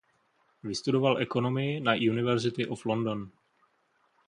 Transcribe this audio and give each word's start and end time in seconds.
Vystudoval 0.63 1.17
ekonomii 1.17 1.79
na 1.79 1.93
University 1.93 2.65
of 2.67 2.85
London. 2.85 3.31